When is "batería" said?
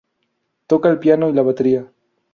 1.43-1.85